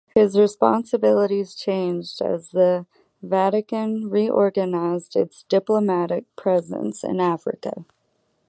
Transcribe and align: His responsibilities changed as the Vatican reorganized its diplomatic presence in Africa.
His 0.15 0.35
responsibilities 0.35 1.53
changed 1.53 2.23
as 2.23 2.49
the 2.49 2.87
Vatican 3.21 4.09
reorganized 4.09 5.15
its 5.15 5.43
diplomatic 5.43 6.23
presence 6.35 7.03
in 7.03 7.19
Africa. 7.19 7.85